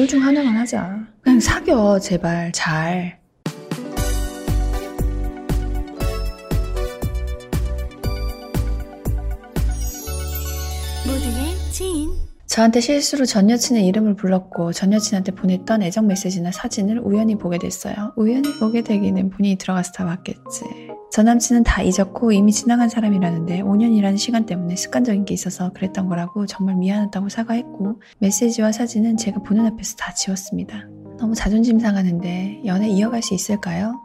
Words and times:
둘 0.00 0.08
중 0.08 0.22
하나만 0.22 0.56
하자. 0.56 0.98
그냥 1.20 1.40
사겨, 1.40 1.98
제발. 1.98 2.50
잘. 2.52 3.20
모두의 11.06 11.54
지인 11.70 12.10
저한테 12.46 12.80
실수로 12.80 13.26
전 13.26 13.50
여친의 13.50 13.86
이름을 13.86 14.16
불렀고 14.16 14.72
전 14.72 14.94
여친한테 14.94 15.32
보냈던 15.32 15.82
애정 15.82 16.06
메시지나 16.06 16.50
사진을 16.50 16.98
우연히 17.00 17.36
보게 17.36 17.58
됐어요. 17.58 18.12
우연히 18.16 18.58
보게 18.58 18.82
되기는 18.82 19.28
본인이 19.28 19.56
들어가서 19.56 19.92
다 19.92 20.06
봤겠지. 20.06 20.64
전 21.10 21.24
남친은 21.24 21.64
다 21.64 21.82
잊었고 21.82 22.30
이미 22.30 22.52
지나간 22.52 22.88
사람이라는데 22.88 23.62
5년이라는 23.62 24.16
시간 24.16 24.46
때문에 24.46 24.76
습관적인 24.76 25.24
게 25.24 25.34
있어서 25.34 25.72
그랬던 25.72 26.08
거라고 26.08 26.46
정말 26.46 26.76
미안하다고 26.76 27.28
사과했고 27.28 28.00
메시지와 28.20 28.70
사진은 28.70 29.16
제가 29.16 29.42
보는 29.42 29.66
앞에서 29.66 29.96
다 29.96 30.14
지웠습니다. 30.14 30.84
너무 31.18 31.34
자존심 31.34 31.80
상하는데 31.80 32.62
연애 32.64 32.88
이어갈 32.88 33.22
수 33.22 33.34
있을까요? 33.34 34.00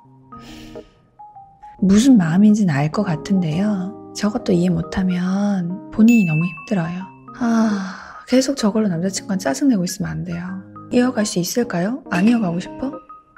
무슨 1.80 2.18
마음인지는 2.18 2.74
알 2.74 2.92
것 2.92 3.04
같은데요. 3.04 4.14
저것도 4.16 4.54
이해 4.54 4.70
못하면 4.70 5.92
본인이 5.92 6.26
너무 6.26 6.44
힘들어요. 6.46 7.02
아, 7.38 8.24
계속 8.28 8.56
저걸로 8.58 8.88
남자친구가 8.88 9.38
짜증내고 9.38 9.84
있으면 9.84 10.10
안 10.10 10.24
돼요. 10.24 10.44
이어갈 10.92 11.26
수 11.26 11.38
있을까요? 11.38 12.04
안 12.10 12.28
이어가고 12.28 12.60
싶어? 12.60 12.92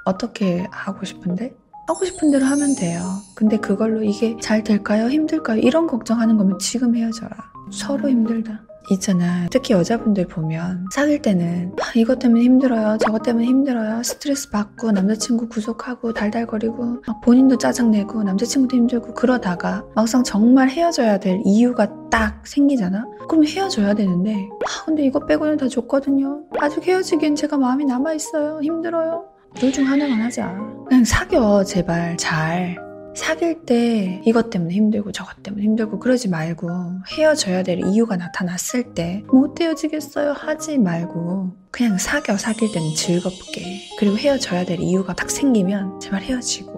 어떻게 0.04 0.66
하고 0.70 1.04
싶은데? 1.04 1.54
하고 1.88 2.04
싶은 2.04 2.30
대로 2.30 2.44
하면 2.44 2.74
돼요. 2.74 3.00
근데 3.34 3.56
그걸로 3.56 4.02
이게 4.02 4.36
잘 4.42 4.62
될까요? 4.62 5.08
힘들까요? 5.08 5.58
이런 5.58 5.86
걱정하는 5.86 6.36
거면 6.36 6.58
지금 6.58 6.94
헤어져라. 6.94 7.34
서로 7.72 8.10
힘들다. 8.10 8.60
있잖아. 8.90 9.46
특히 9.50 9.74
여자분들 9.74 10.26
보면 10.28 10.86
사귈 10.92 11.20
때는 11.22 11.72
아, 11.80 11.92
이것 11.94 12.18
때문에 12.18 12.42
힘들어요. 12.42 12.98
저것 12.98 13.22
때문에 13.22 13.46
힘들어요. 13.46 14.02
스트레스 14.02 14.50
받고 14.50 14.92
남자친구 14.92 15.48
구속하고 15.48 16.12
달달거리고 16.12 17.02
막 17.06 17.20
본인도 17.22 17.56
짜증내고 17.58 18.22
남자친구도 18.22 18.76
힘들고 18.76 19.14
그러다가 19.14 19.84
막상 19.94 20.22
정말 20.22 20.68
헤어져야 20.70 21.18
될 21.18 21.40
이유가 21.44 21.88
딱 22.10 22.46
생기잖아. 22.46 23.04
그럼 23.28 23.44
헤어져야 23.46 23.94
되는데 23.94 24.34
아 24.66 24.84
근데 24.86 25.04
이거 25.04 25.24
빼고는 25.24 25.56
다 25.58 25.68
좋거든요. 25.68 26.42
아직 26.58 26.86
헤어지기엔 26.86 27.34
제가 27.34 27.56
마음이 27.58 27.84
남아 27.84 28.14
있어요. 28.14 28.60
힘들어요. 28.62 29.37
둘 29.54 29.72
중 29.72 29.86
하나만 29.86 30.20
하자. 30.22 30.54
그냥 30.88 31.04
사겨 31.04 31.64
제발 31.64 32.16
잘. 32.16 32.76
사귈 33.14 33.64
때 33.66 34.22
이것 34.24 34.48
때문에 34.48 34.72
힘들고 34.74 35.10
저것 35.10 35.42
때문에 35.42 35.64
힘들고 35.64 35.98
그러지 35.98 36.28
말고 36.28 36.68
헤어져야 37.10 37.64
될 37.64 37.80
이유가 37.84 38.16
나타났을 38.16 38.94
때 38.94 39.24
못 39.32 39.60
헤어지겠어요 39.60 40.32
하지 40.34 40.78
말고 40.78 41.50
그냥 41.72 41.98
사겨 41.98 42.36
사귈 42.36 42.70
때는 42.70 42.94
즐겁게 42.94 43.80
그리고 43.98 44.16
헤어져야 44.16 44.64
될 44.64 44.78
이유가 44.78 45.14
딱 45.14 45.30
생기면 45.32 45.98
제발 45.98 46.22
헤어지고 46.22 46.77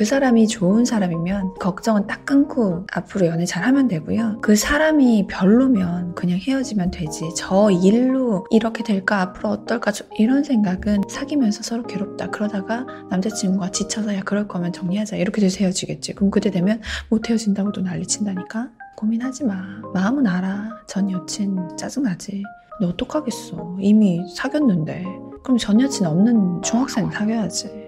그 0.00 0.06
사람이 0.06 0.48
좋은 0.48 0.86
사람이면 0.86 1.56
걱정은 1.58 2.06
딱 2.06 2.24
끊고 2.24 2.86
앞으로 2.90 3.26
연애 3.26 3.44
잘 3.44 3.64
하면 3.64 3.86
되고요. 3.86 4.38
그 4.40 4.56
사람이 4.56 5.26
별로면 5.28 6.14
그냥 6.14 6.38
헤어지면 6.38 6.90
되지. 6.90 7.28
저 7.36 7.70
일로 7.70 8.46
이렇게 8.50 8.82
될까? 8.82 9.20
앞으로 9.20 9.50
어떨까? 9.50 9.92
좀 9.92 10.06
이런 10.16 10.42
생각은 10.42 11.02
사귀면서 11.06 11.62
서로 11.62 11.82
괴롭다. 11.82 12.30
그러다가 12.30 12.86
남자친구가 13.10 13.72
지쳐서 13.72 14.16
야, 14.16 14.22
그럴 14.24 14.48
거면 14.48 14.72
정리하자. 14.72 15.18
이렇게 15.18 15.42
돼서 15.42 15.58
헤어지겠지. 15.60 16.14
그럼 16.14 16.30
그때 16.30 16.50
되면 16.50 16.80
못 17.10 17.28
헤어진다고 17.28 17.72
또 17.72 17.82
난리 17.82 18.06
친다니까? 18.06 18.70
고민하지 18.96 19.44
마. 19.44 19.62
마음은 19.92 20.26
알아. 20.26 20.78
전 20.86 21.10
여친 21.10 21.76
짜증나지. 21.76 22.42
너 22.80 22.88
어떡하겠어. 22.88 23.76
이미 23.80 24.26
사귀었는데. 24.34 25.04
그럼 25.42 25.58
전 25.58 25.78
여친 25.78 26.06
없는 26.06 26.62
중학생 26.62 27.10
사귀어야지. 27.10 27.79